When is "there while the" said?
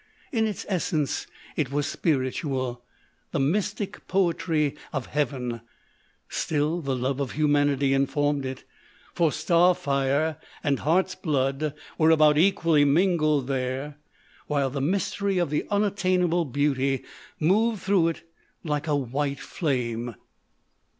13.45-14.81